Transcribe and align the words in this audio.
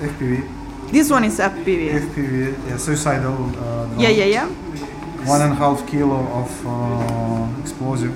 FPV. 0.00 0.90
This 0.90 1.10
one 1.10 1.24
is 1.24 1.38
FPV. 1.38 1.90
FPV, 1.90 2.54
yeah, 2.68 2.76
suicidal. 2.76 3.32
Uh, 3.32 3.86
drone. 3.86 3.98
Yeah, 3.98 4.10
yeah, 4.10 4.24
yeah. 4.24 4.48
One 5.26 5.42
and 5.42 5.52
a 5.52 5.56
half 5.56 5.84
kilo 5.86 6.16
of 6.32 6.66
uh, 6.66 7.60
explosive. 7.60 8.12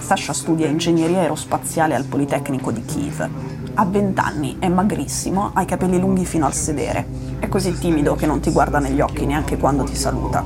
Sasha 0.00 0.32
studia 0.32 0.66
ingegneria 0.68 1.20
aerospaziale 1.20 1.94
al 1.94 2.04
Politecnico 2.04 2.70
di 2.70 2.84
Kiev. 2.84 3.28
Ha 3.74 3.84
20 3.84 4.20
anni, 4.20 4.56
è 4.58 4.68
magrissimo, 4.68 5.50
ha 5.52 5.62
i 5.62 5.66
capelli 5.66 5.98
lunghi 5.98 6.24
fino 6.24 6.46
al 6.46 6.54
sedere. 6.54 7.06
È 7.38 7.48
così 7.48 7.76
timido 7.78 8.14
che 8.14 8.26
non 8.26 8.40
ti 8.40 8.50
guarda 8.50 8.78
negli 8.78 9.00
occhi 9.00 9.26
neanche 9.26 9.56
quando 9.58 9.84
ti 9.84 9.94
saluta. 9.94 10.44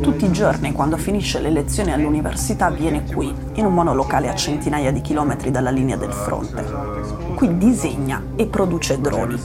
Tutti 0.00 0.24
i 0.24 0.32
giorni, 0.32 0.72
quando 0.72 0.96
finisce 0.96 1.40
le 1.40 1.50
lezioni 1.50 1.92
all'università, 1.92 2.70
viene 2.70 3.04
qui, 3.04 3.32
in 3.54 3.64
un 3.64 3.74
monolocale 3.74 4.28
a 4.28 4.34
centinaia 4.34 4.92
di 4.92 5.00
chilometri 5.00 5.50
dalla 5.50 5.70
linea 5.70 5.96
del 5.96 6.12
fronte. 6.12 6.95
Qui 7.36 7.58
disegna 7.58 8.22
e 8.34 8.46
produce 8.46 8.98
droni. 8.98 9.38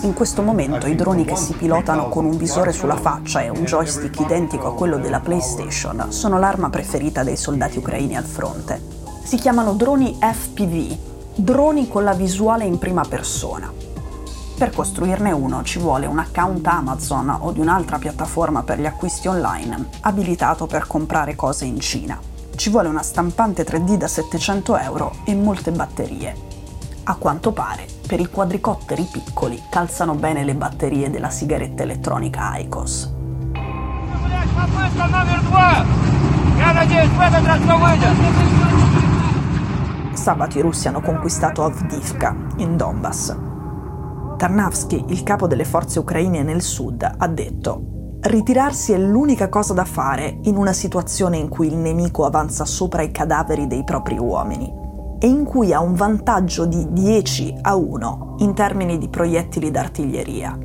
In 0.00 0.12
questo 0.12 0.42
momento 0.42 0.88
i 0.88 0.96
droni 0.96 1.24
che 1.24 1.36
si 1.36 1.52
pilotano 1.52 2.08
con 2.08 2.24
un 2.24 2.36
visore 2.36 2.72
sulla 2.72 2.96
faccia 2.96 3.40
e 3.42 3.48
un 3.48 3.62
joystick 3.62 4.18
identico 4.18 4.66
a 4.66 4.74
quello 4.74 4.98
della 4.98 5.20
PlayStation 5.20 6.06
sono 6.10 6.40
l'arma 6.40 6.68
preferita 6.68 7.22
dei 7.22 7.36
soldati 7.36 7.78
ucraini 7.78 8.16
al 8.16 8.24
fronte. 8.24 8.82
Si 9.22 9.36
chiamano 9.36 9.74
droni 9.74 10.18
FPV, 10.20 10.96
droni 11.36 11.86
con 11.86 12.02
la 12.02 12.14
visuale 12.14 12.64
in 12.64 12.78
prima 12.78 13.04
persona. 13.04 13.72
Per 14.58 14.70
costruirne 14.70 15.30
uno 15.30 15.62
ci 15.62 15.78
vuole 15.78 16.06
un 16.06 16.18
account 16.18 16.66
Amazon 16.66 17.28
o 17.28 17.52
di 17.52 17.60
un'altra 17.60 17.98
piattaforma 17.98 18.64
per 18.64 18.80
gli 18.80 18.86
acquisti 18.86 19.28
online 19.28 19.90
abilitato 20.00 20.66
per 20.66 20.88
comprare 20.88 21.36
cose 21.36 21.66
in 21.66 21.78
Cina. 21.78 22.30
Ci 22.54 22.70
vuole 22.70 22.88
una 22.88 23.02
stampante 23.02 23.64
3D 23.64 23.96
da 23.96 24.06
700 24.06 24.76
euro 24.78 25.12
e 25.24 25.34
molte 25.34 25.72
batterie. 25.72 26.34
A 27.04 27.16
quanto 27.16 27.52
pare, 27.52 27.86
per 28.06 28.20
i 28.20 28.26
quadricotteri 28.26 29.08
piccoli 29.10 29.60
calzano 29.68 30.14
bene 30.14 30.44
le 30.44 30.54
batterie 30.54 31.10
della 31.10 31.30
sigaretta 31.30 31.82
elettronica 31.82 32.56
ICOS. 32.58 33.14
Sabato 40.12 40.58
i 40.58 40.60
russi 40.60 40.88
hanno 40.88 41.00
conquistato 41.00 41.64
Avdivka, 41.64 42.36
in 42.58 42.76
Donbass, 42.76 43.36
Tarnavsky, 44.36 45.04
il 45.08 45.22
capo 45.22 45.46
delle 45.46 45.64
forze 45.64 45.98
ucraine 45.98 46.42
nel 46.42 46.62
sud, 46.62 47.08
ha 47.16 47.26
detto 47.28 48.01
Ritirarsi 48.24 48.92
è 48.92 48.98
l'unica 48.98 49.48
cosa 49.48 49.74
da 49.74 49.84
fare 49.84 50.38
in 50.42 50.56
una 50.56 50.72
situazione 50.72 51.38
in 51.38 51.48
cui 51.48 51.66
il 51.66 51.74
nemico 51.74 52.24
avanza 52.24 52.64
sopra 52.64 53.02
i 53.02 53.10
cadaveri 53.10 53.66
dei 53.66 53.82
propri 53.82 54.16
uomini 54.16 54.72
e 55.18 55.26
in 55.26 55.42
cui 55.42 55.72
ha 55.72 55.80
un 55.80 55.94
vantaggio 55.94 56.64
di 56.64 56.92
10 56.92 57.58
a 57.62 57.74
1 57.74 58.36
in 58.38 58.54
termini 58.54 58.96
di 58.98 59.08
proiettili 59.08 59.72
d'artiglieria. 59.72 60.56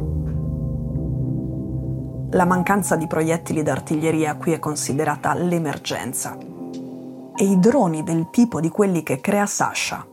La 2.30 2.46
mancanza 2.46 2.96
di 2.96 3.08
proiettili 3.08 3.64
d'artiglieria 3.64 4.36
qui 4.36 4.52
è 4.52 4.60
considerata 4.60 5.34
l'emergenza 5.34 6.38
e 6.38 7.44
i 7.44 7.58
droni 7.60 8.04
del 8.04 8.30
tipo 8.30 8.60
di 8.60 8.70
quelli 8.70 9.02
che 9.02 9.20
crea 9.20 9.48
Sasha 9.48 10.06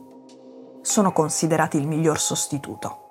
sono 0.81 1.11
considerati 1.11 1.77
il 1.77 1.87
miglior 1.87 2.19
sostituto. 2.19 3.04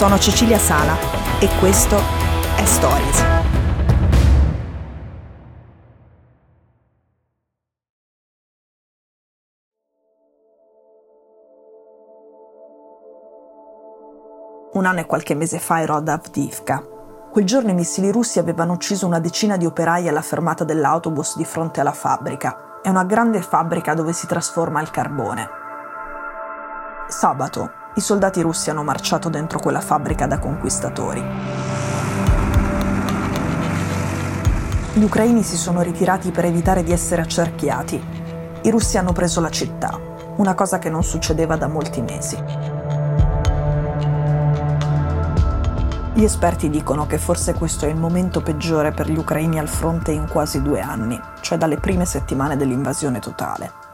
Sono 0.00 0.18
Cecilia 0.18 0.56
Sala 0.56 0.96
e 1.40 1.50
questo 1.58 1.98
è 2.56 2.64
Stories. 2.64 3.22
Un 14.72 14.86
anno 14.86 15.00
e 15.00 15.04
qualche 15.04 15.34
mese 15.34 15.58
fa 15.58 15.82
ero 15.82 15.96
ad 15.96 16.08
Avdivka. 16.08 16.82
Quel 17.30 17.44
giorno 17.44 17.68
i 17.68 17.74
missili 17.74 18.10
russi 18.10 18.38
avevano 18.38 18.72
ucciso 18.72 19.06
una 19.06 19.20
decina 19.20 19.58
di 19.58 19.66
operai 19.66 20.08
alla 20.08 20.22
fermata 20.22 20.64
dell'autobus 20.64 21.36
di 21.36 21.44
fronte 21.44 21.82
alla 21.82 21.92
fabbrica. 21.92 22.80
È 22.80 22.88
una 22.88 23.04
grande 23.04 23.42
fabbrica 23.42 23.92
dove 23.92 24.14
si 24.14 24.26
trasforma 24.26 24.80
il 24.80 24.90
carbone. 24.90 25.48
Sabato, 27.06 27.79
i 27.94 28.00
soldati 28.00 28.40
russi 28.40 28.70
hanno 28.70 28.84
marciato 28.84 29.28
dentro 29.28 29.58
quella 29.58 29.80
fabbrica 29.80 30.26
da 30.26 30.38
conquistatori. 30.38 31.22
Gli 34.92 35.02
ucraini 35.02 35.42
si 35.42 35.56
sono 35.56 35.82
ritirati 35.82 36.30
per 36.30 36.44
evitare 36.44 36.82
di 36.84 36.92
essere 36.92 37.22
accerchiati. 37.22 38.02
I 38.62 38.70
russi 38.70 38.96
hanno 38.96 39.12
preso 39.12 39.40
la 39.40 39.50
città, 39.50 39.98
una 40.36 40.54
cosa 40.54 40.78
che 40.78 40.90
non 40.90 41.02
succedeva 41.02 41.56
da 41.56 41.66
molti 41.66 42.00
mesi. 42.00 42.36
Gli 46.12 46.24
esperti 46.24 46.68
dicono 46.70 47.06
che 47.06 47.18
forse 47.18 47.54
questo 47.54 47.86
è 47.86 47.88
il 47.88 47.96
momento 47.96 48.40
peggiore 48.40 48.92
per 48.92 49.10
gli 49.10 49.16
ucraini 49.16 49.58
al 49.58 49.68
fronte 49.68 50.12
in 50.12 50.28
quasi 50.28 50.60
due 50.62 50.80
anni, 50.80 51.20
cioè 51.40 51.56
dalle 51.56 51.78
prime 51.78 52.04
settimane 52.04 52.56
dell'invasione 52.56 53.20
totale. 53.20 53.89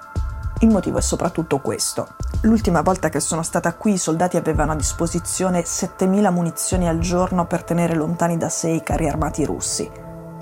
Il 0.61 0.71
motivo 0.71 0.97
è 0.97 1.03
soprattutto 1.03 1.59
questo. 1.59 2.09
L'ultima 2.43 2.81
volta 2.81 3.11
che 3.11 3.21
sono 3.21 3.43
stata 3.43 3.75
qui 3.75 3.93
i 3.93 3.99
soldati 3.99 4.39
avevano 4.39 4.73
a 4.73 4.77
disposizione 4.77 5.61
7.000 5.61 6.33
munizioni 6.33 6.89
al 6.89 6.99
giorno 6.99 7.47
per 7.47 7.63
tenere 7.63 7.95
lontani 7.95 8.39
da 8.39 8.49
sé 8.49 8.71
i 8.71 8.83
carri 8.83 9.07
armati 9.07 9.45
russi. 9.45 9.91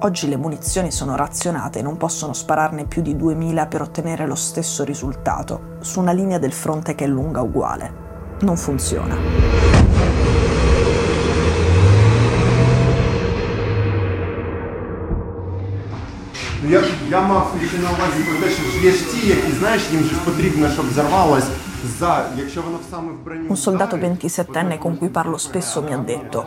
Oggi 0.00 0.28
le 0.28 0.36
munizioni 0.36 0.92
sono 0.92 1.16
razionate 1.16 1.80
e 1.80 1.82
non 1.82 1.96
possono 1.96 2.32
spararne 2.32 2.84
più 2.84 3.02
di 3.02 3.16
2.000 3.16 3.66
per 3.66 3.82
ottenere 3.82 4.26
lo 4.26 4.36
stesso 4.36 4.84
risultato, 4.84 5.78
su 5.80 5.98
una 5.98 6.12
linea 6.12 6.38
del 6.38 6.52
fronte 6.52 6.94
che 6.94 7.06
è 7.06 7.08
lunga 7.08 7.42
uguale. 7.42 7.92
Non 8.42 8.56
funziona. 8.56 9.16
Я, 16.67 16.83
я 17.09 17.21
мав 17.21 17.55
тільки 17.59 17.77
на 17.77 17.89
увазі 17.89 18.23
про 18.23 18.47
те, 18.47 18.53
що 18.53 18.63
ж 18.63 18.85
є 18.85 18.91
ж 18.91 19.11
ті, 19.11 19.27
які 19.27 19.51
знаєш, 19.51 19.81
їм 19.91 20.03
ж 20.03 20.15
потрібно, 20.25 20.69
щоб 20.69 20.89
взорвалось 20.89 21.47
за, 21.99 22.25
якщо 22.37 22.61
воно 22.61 22.79
саме 22.91 23.11
в 23.11 23.23
броню. 23.23 23.49
Un 23.49 23.57
soldato 23.57 23.97
27enne 23.97 24.77
con 24.77 24.97
cui 24.97 25.09
parlo 25.09 25.37
spesso 25.37 25.81
mi 25.81 25.93
ha 25.93 25.97
detto: 25.97 26.39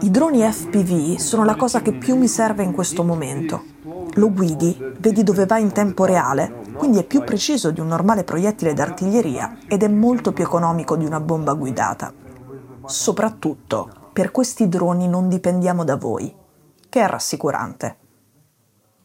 I 0.00 0.10
droni 0.10 0.40
FPV 0.52 1.18
sono 1.18 1.44
la 1.44 1.56
cosa 1.56 1.80
che 1.82 1.92
più 1.92 2.16
mi 2.16 2.28
serve 2.28 2.62
in 2.62 2.72
questo 2.72 3.04
momento. 3.04 3.62
Lo 4.14 4.30
guidi, 4.30 4.76
vedi 4.98 5.22
dove 5.22 5.44
va 5.46 5.58
in 5.58 5.72
tempo 5.72 6.04
reale, 6.04 6.42
quindi 6.76 6.98
è 6.98 7.04
più 7.04 7.22
preciso 7.22 7.70
di 7.70 7.80
un 7.80 7.88
normale 7.88 8.24
proiettile 8.24 8.74
d'artiglieria 8.74 9.58
ed 9.66 9.82
è 9.82 9.88
molto 9.88 10.32
più 10.32 10.44
economico 10.44 10.96
di 10.96 11.04
una 11.04 11.20
bomba 11.20 11.52
guidata. 11.52 12.12
Soprattutto, 12.84 13.88
per 14.12 14.30
questi 14.30 14.68
droni 14.68 15.08
non 15.08 15.28
dipendiamo 15.28 15.84
da 15.84 15.96
voi, 15.96 16.34
che 16.88 17.00
è 17.00 17.06
rassicurante 17.06 17.96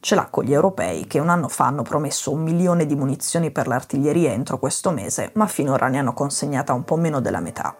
ce 0.03 0.15
l'ha 0.15 0.27
con 0.29 0.43
gli 0.43 0.51
europei 0.51 1.07
che 1.07 1.19
un 1.19 1.29
anno 1.29 1.47
fa 1.47 1.67
hanno 1.67 1.81
promesso 1.81 2.29
un 2.29 2.41
milione 2.41 2.85
di 2.85 2.93
munizioni 2.93 3.51
per 3.51 3.67
l'artiglieria 3.67 4.33
entro 4.33 4.59
questo 4.59 4.91
mese, 4.91 5.31
ma 5.35 5.47
finora 5.47 5.87
ne 5.87 5.97
hanno 5.97 6.11
consegnata 6.11 6.73
un 6.73 6.83
po' 6.83 6.97
meno 6.97 7.21
della 7.21 7.39
metà. 7.39 7.73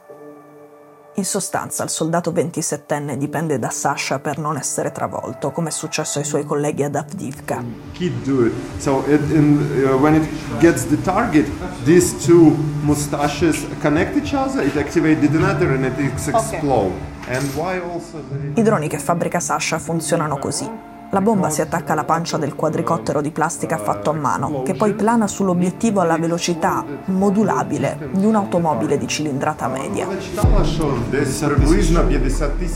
In 1.15 1.25
sostanza, 1.25 1.83
il 1.83 1.89
soldato 1.89 2.31
27enne 2.31 3.15
dipende 3.15 3.59
da 3.59 3.69
Sasha 3.69 4.19
per 4.19 4.37
non 4.37 4.55
essere 4.55 4.93
travolto, 4.93 5.51
come 5.51 5.67
è 5.67 5.71
successo 5.71 6.19
ai 6.19 6.23
suoi 6.23 6.45
colleghi 6.45 6.83
ad 6.83 6.95
Avdivka. 6.95 7.61
Kid 7.91 8.23
do 8.23 8.45
it. 8.45 8.53
So 8.77 9.03
it, 9.05 9.19
in, 9.29 9.83
uh, 9.85 9.97
when 9.97 10.15
it 10.15 10.27
gets 10.59 10.87
the 10.87 10.99
target, 11.01 11.45
these 11.83 12.15
two 12.25 12.55
mustaches 12.83 13.65
connect 13.81 14.15
each 14.15 14.33
other, 14.33 14.65
it 14.65 14.75
activates 14.75 15.19
the 15.19 15.27
detonator 15.27 15.71
and 15.71 15.83
it 15.83 15.99
explodes. 15.99 16.95
And 17.27 17.53
why 17.53 17.79
also 17.79 18.23
the... 18.29 18.59
I 18.59 18.63
droni 18.63 18.87
che 18.87 18.97
fabbrica 18.97 19.41
Sasha 19.41 19.77
funzionano 19.77 20.37
così. 20.39 20.92
La 21.13 21.21
bomba 21.21 21.51
si 21.51 21.61
attacca 21.61 21.93
alla 21.93 22.05
pancia 22.05 22.37
del 22.37 22.55
quadricottero 22.55 23.21
di 23.21 23.29
plastica 23.29 23.77
fatto 23.77 24.09
a 24.09 24.13
mano, 24.13 24.63
che 24.63 24.73
poi 24.73 24.95
plana 24.95 25.27
sull'obiettivo 25.27 26.01
alla 26.01 26.17
velocità 26.17 26.83
modulabile 27.05 28.09
di 28.13 28.25
un'automobile 28.25 28.97
di 28.97 29.07
cilindrata 29.07 29.67
media. 29.67 30.07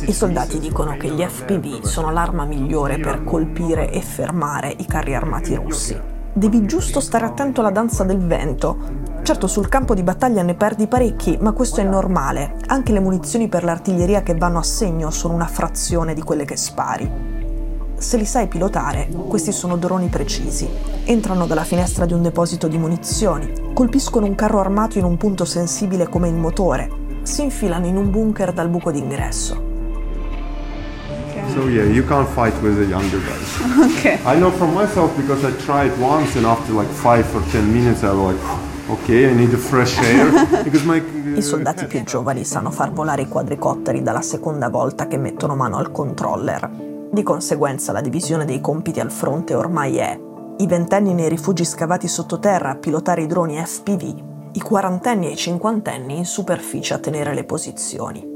I 0.05 0.13
soldati 0.13 0.59
dicono 0.59 0.97
che 0.97 1.09
gli 1.09 1.25
FPV 1.25 1.81
sono 1.81 2.11
l'arma 2.11 2.45
migliore 2.45 2.99
per 2.99 3.23
colpire 3.23 3.89
e 3.89 4.01
fermare 4.01 4.71
i 4.77 4.85
carri 4.85 5.15
armati 5.15 5.55
russi. 5.55 5.99
Devi 6.31 6.63
giusto 6.67 6.99
stare 6.99 7.25
attento 7.25 7.61
alla 7.61 7.71
danza 7.71 8.03
del 8.03 8.19
vento. 8.19 8.77
Certo 9.23 9.47
sul 9.47 9.67
campo 9.67 9.95
di 9.95 10.03
battaglia 10.03 10.43
ne 10.43 10.53
perdi 10.53 10.85
parecchi, 10.85 11.39
ma 11.41 11.53
questo 11.53 11.81
è 11.81 11.83
normale. 11.83 12.57
Anche 12.67 12.91
le 12.91 12.99
munizioni 12.99 13.47
per 13.47 13.63
l'artiglieria 13.63 14.21
che 14.21 14.35
vanno 14.35 14.59
a 14.59 14.63
segno 14.63 15.09
sono 15.09 15.33
una 15.33 15.47
frazione 15.47 16.13
di 16.13 16.21
quelle 16.21 16.45
che 16.45 16.55
spari. 16.55 17.36
Se 17.99 18.15
li 18.15 18.25
sai 18.25 18.47
pilotare, 18.47 19.09
questi 19.27 19.51
sono 19.51 19.75
droni 19.75 20.07
precisi. 20.07 20.69
Entrano 21.03 21.47
dalla 21.47 21.63
finestra 21.63 22.05
di 22.05 22.13
un 22.13 22.21
deposito 22.21 22.67
di 22.67 22.77
munizioni, 22.77 23.51
colpiscono 23.73 24.27
un 24.27 24.35
carro 24.35 24.59
armato 24.59 24.99
in 24.99 25.03
un 25.03 25.17
punto 25.17 25.45
sensibile 25.45 26.07
come 26.07 26.27
il 26.27 26.35
motore, 26.35 26.89
si 27.23 27.41
infilano 27.41 27.87
in 27.87 27.97
un 27.97 28.11
bunker 28.11 28.53
dal 28.53 28.69
buco 28.69 28.91
d'ingresso. 28.91 29.65
So 31.53 31.67
yeah, 31.67 31.85
you 31.85 32.05
can't 32.05 32.27
fight 32.29 32.53
with 32.61 32.75
the 32.75 32.85
younger 32.85 33.19
guys. 33.19 33.97
Okay. 33.97 34.19
I 34.25 34.37
know 34.37 34.51
from 34.51 34.75
myself 34.75 35.15
because 35.15 35.43
I 35.43 35.51
tried 35.65 35.97
once 35.97 36.37
and 36.37 36.45
after 36.45 36.73
like 36.73 36.89
five 36.89 37.25
or 37.33 37.41
ten 37.51 37.71
minutes 37.73 38.03
I 38.03 38.11
was 38.11 38.35
like, 38.35 38.91
okay, 38.91 39.27
I 39.27 39.33
need 39.33 39.51
a 39.53 39.57
fresh 39.57 39.97
air 39.97 40.29
because 40.63 40.85
my 40.85 41.01
I 41.35 41.41
soldati 41.41 41.87
più 41.87 42.03
giovani 42.03 42.43
sanno 42.43 42.69
far 42.69 42.91
volare 42.91 43.23
i 43.23 43.27
quadricotteri 43.27 44.03
dalla 44.03 44.21
seconda 44.21 44.69
volta 44.69 45.07
che 45.07 45.17
mettono 45.17 45.55
mano 45.55 45.77
al 45.77 45.91
controller. 45.91 46.86
Di 47.09 47.23
conseguenza 47.23 47.91
la 47.91 48.01
divisione 48.01 48.45
dei 48.45 48.59
compiti 48.61 48.99
al 48.99 49.11
fronte 49.11 49.53
ormai 49.53 49.97
è 49.97 50.19
i 50.57 50.67
ventenni 50.67 51.13
nei 51.13 51.29
rifugi 51.29 51.63
scavati 51.63 52.07
sottoterra 52.07 52.71
a 52.71 52.75
pilotare 52.75 53.21
i 53.21 53.27
droni 53.27 53.63
FPV, 53.63 54.49
i 54.53 54.59
quarantenni 54.59 55.27
e 55.27 55.31
i 55.31 55.35
cinquantenni 55.35 56.17
in 56.17 56.25
superficie 56.25 56.95
a 56.95 56.99
tenere 56.99 57.33
le 57.33 57.43
posizioni. 57.43 58.35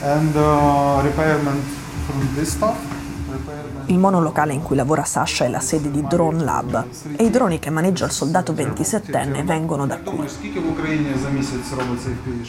And 0.00 0.34
uh, 0.34 1.00
repairment 1.02 1.64
from 2.06 2.34
this 2.34 2.50
stuff. 2.50 2.97
Il 3.88 3.98
monolocale 3.98 4.52
in 4.52 4.62
cui 4.62 4.76
lavora 4.76 5.04
Sasha 5.04 5.46
è 5.46 5.48
la 5.48 5.60
sede 5.60 5.90
di 5.90 6.06
Drone 6.06 6.44
Lab 6.44 6.84
e 7.16 7.24
i 7.24 7.30
droni 7.30 7.58
che 7.58 7.70
maneggia 7.70 8.04
il 8.04 8.10
soldato 8.10 8.52
27enne 8.52 9.44
vengono 9.44 9.86
da 9.86 9.98
qui. 9.98 10.28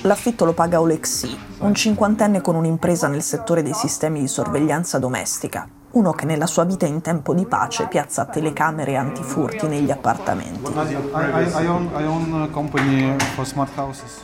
L'affitto 0.01 0.43
lo 0.43 0.53
paga 0.53 0.81
Oleksii, 0.81 1.37
un 1.59 1.73
cinquantenne 1.73 2.41
con 2.41 2.55
un'impresa 2.55 3.07
nel 3.07 3.23
settore 3.23 3.63
dei 3.63 3.73
sistemi 3.73 4.19
di 4.19 4.27
sorveglianza 4.27 4.99
domestica 4.99 5.67
uno 5.91 6.11
che 6.11 6.25
nella 6.25 6.45
sua 6.45 6.65
vita 6.65 6.85
in 6.85 7.01
tempo 7.01 7.33
di 7.33 7.47
pace 7.47 7.87
piazza 7.87 8.25
telecamere 8.25 8.95
antifurti 8.95 9.67
negli 9.67 9.89
appartamenti. 9.89 10.71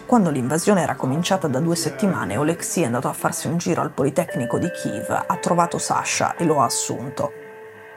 Quando 0.05 0.29
l'invasione 0.29 0.81
era 0.81 0.95
cominciata 0.95 1.47
da 1.47 1.59
due 1.59 1.75
settimane, 1.75 2.37
Olexi 2.37 2.81
è 2.81 2.85
andato 2.85 3.07
a 3.07 3.13
farsi 3.13 3.47
un 3.47 3.57
giro 3.57 3.81
al 3.81 3.91
Politecnico 3.91 4.59
di 4.59 4.69
Kiev, 4.69 5.09
ha 5.09 5.37
trovato 5.37 5.79
Sasha 5.79 6.35
e 6.35 6.45
lo 6.45 6.61
ha 6.61 6.65
assunto. 6.65 7.31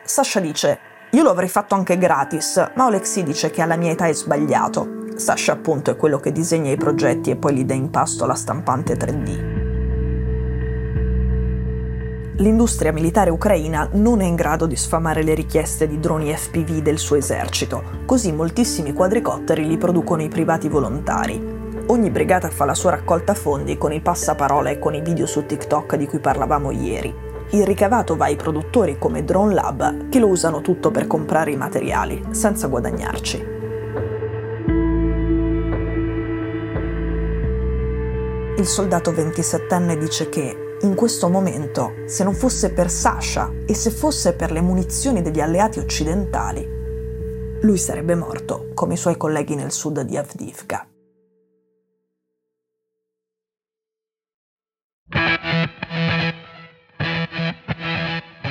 Sasha 0.03 0.41
dice: 0.41 0.79
Io 1.11 1.23
lo 1.23 1.31
avrei 1.31 1.49
fatto 1.49 1.75
anche 1.75 1.99
gratis, 1.99 2.71
ma 2.75 2.87
Olexi 2.87 3.23
dice 3.23 3.51
che 3.51 3.61
alla 3.61 3.77
mia 3.77 3.91
età 3.91 4.07
è 4.07 4.15
sbagliato. 4.15 4.97
Sasha, 5.17 5.53
appunto, 5.53 5.91
è 5.91 5.97
quello 5.97 6.21
che 6.21 6.33
disegna 6.33 6.71
i 6.71 6.77
progetti 6.77 7.31
e 7.31 7.37
poi 7.37 7.53
li 7.53 7.67
dà 7.67 7.75
in 7.75 7.91
pasto 7.91 8.25
alla 8.25 8.35
stampante 8.35 8.97
3D. 8.97 9.58
L'industria 12.41 12.93
militare 12.93 13.31
ucraina 13.31 13.89
non 13.95 14.21
è 14.21 14.25
in 14.25 14.37
grado 14.37 14.67
di 14.67 14.77
sfamare 14.77 15.25
le 15.25 15.35
richieste 15.35 15.89
di 15.89 15.99
droni 15.99 16.33
FPV 16.33 16.83
del 16.83 16.99
suo 16.99 17.17
esercito, 17.17 17.83
così 18.07 18.31
moltissimi 18.31 18.93
quadricotteri 18.93 19.67
li 19.67 19.77
producono 19.77 20.23
i 20.23 20.29
privati 20.29 20.69
volontari. 20.69 21.57
Ogni 21.87 22.11
brigata 22.11 22.49
fa 22.49 22.65
la 22.65 22.75
sua 22.75 22.91
raccolta 22.91 23.35
fondi 23.35 23.77
con 23.77 23.93
i 23.93 24.01
passaparola 24.01 24.71
e 24.71 24.79
con 24.79 24.95
i 24.95 25.01
video 25.01 25.27
su 25.27 25.47
TikTok 25.47 25.97
di 25.97 26.07
cui 26.07 26.21
parlavamo 26.21 26.71
ieri. 26.71 27.13
Il 27.51 27.67
ricavato 27.67 28.15
va 28.15 28.27
ai 28.27 28.37
produttori 28.37 28.99
come 28.99 29.25
Drone 29.25 29.55
Lab 29.55 30.09
che 30.09 30.21
lo 30.21 30.29
usano 30.29 30.61
tutto 30.61 30.93
per 30.93 31.09
comprare 31.09 31.51
i 31.51 31.57
materiali, 31.57 32.25
senza 32.31 32.69
guadagnarci. 32.69 33.47
Il 38.59 38.67
soldato 38.67 39.11
27enne 39.11 39.99
dice 39.99 40.29
che, 40.29 40.68
in 40.83 40.95
questo 40.95 41.29
momento, 41.29 42.05
se 42.07 42.23
non 42.23 42.35
fosse 42.35 42.73
per 42.73 42.89
Sasha 42.89 43.51
e 43.67 43.75
se 43.75 43.91
fosse 43.91 44.35
per 44.35 44.53
le 44.53 44.61
munizioni 44.61 45.23
degli 45.23 45.41
alleati 45.41 45.81
occidentali, 45.81 46.65
lui 47.63 47.79
sarebbe 47.79 48.15
morto 48.15 48.71
come 48.75 48.95
i 48.95 48.97
suoi 48.97 49.17
colleghi 49.17 49.57
nel 49.57 49.73
sud 49.73 50.01
di 50.03 50.17
Avdivka. 50.17 50.87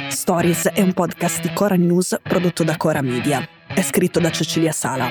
Stories 0.09 0.67
è 0.67 0.81
un 0.81 0.91
podcast 0.91 1.41
di 1.41 1.53
Cora 1.53 1.75
News 1.75 2.19
prodotto 2.21 2.65
da 2.65 2.75
Cora 2.75 3.01
Media. 3.01 3.47
È 3.65 3.81
scritto 3.81 4.19
da 4.19 4.29
Cecilia 4.29 4.73
Sala. 4.73 5.07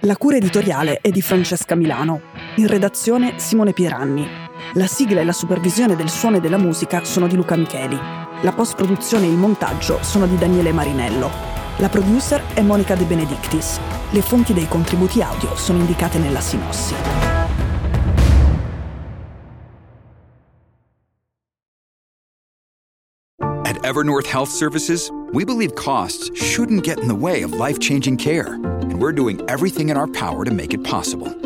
La 0.00 0.16
cura 0.16 0.36
editoriale 0.36 0.98
è 1.00 1.10
di 1.10 1.22
Francesca 1.22 1.76
Milano. 1.76 2.20
In 2.56 2.66
redazione 2.66 3.38
Simone 3.38 3.72
Pieranni. 3.72 4.45
La 4.76 4.86
sigla 4.86 5.22
e 5.22 5.24
la 5.24 5.32
supervisione 5.32 5.96
del 5.96 6.10
suono 6.10 6.36
e 6.36 6.40
della 6.40 6.58
musica 6.58 7.02
sono 7.02 7.26
di 7.26 7.34
Luca 7.34 7.56
Micheli. 7.56 7.98
La 8.42 8.52
post-produzione 8.52 9.24
e 9.24 9.30
il 9.30 9.38
montaggio 9.38 10.02
sono 10.02 10.26
di 10.26 10.36
Daniele 10.36 10.70
Marinello. 10.70 11.30
La 11.78 11.88
producer 11.88 12.42
è 12.52 12.60
Monica 12.60 12.94
De 12.94 13.04
Benedictis. 13.04 13.80
Le 14.10 14.20
fonti 14.20 14.52
dei 14.52 14.68
contributi 14.68 15.22
audio 15.22 15.56
sono 15.56 15.78
indicate 15.78 16.18
nella 16.18 16.40
sinossi. 16.40 16.94
At 23.64 23.82
Evernorth 23.82 24.26
Health 24.30 24.50
Services, 24.50 25.10
we 25.32 25.46
believe 25.46 25.74
costs 25.74 26.30
shouldn't 26.34 26.84
get 26.84 26.98
in 26.98 27.08
the 27.08 27.14
way 27.14 27.42
of 27.42 27.54
life 27.54 27.78
changing 27.78 28.18
care, 28.18 28.58
and 28.82 29.00
we're 29.00 29.14
doing 29.14 29.40
everything 29.48 29.88
in 29.88 29.96
our 29.96 30.06
power 30.06 30.44
to 30.44 30.52
make 30.52 30.74
it 30.74 30.82
possible. 30.86 31.45